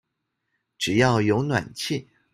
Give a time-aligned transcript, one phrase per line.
[0.79, 2.09] 只要有暖氣